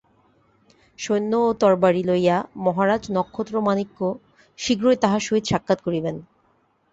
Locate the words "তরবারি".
1.61-2.03